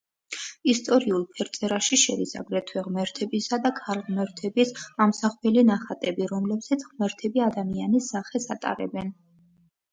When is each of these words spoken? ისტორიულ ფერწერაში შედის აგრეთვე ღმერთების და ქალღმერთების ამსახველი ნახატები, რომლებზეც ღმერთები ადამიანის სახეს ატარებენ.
ისტორიულ 0.71 1.25
ფერწერაში 1.33 1.99
შედის 2.03 2.31
აგრეთვე 2.39 2.83
ღმერთების 2.87 3.51
და 3.67 3.73
ქალღმერთების 3.81 4.73
ამსახველი 5.07 5.67
ნახატები, 5.71 6.31
რომლებზეც 6.35 6.89
ღმერთები 6.91 7.47
ადამიანის 7.51 8.13
სახეს 8.17 8.53
ატარებენ. 8.59 9.17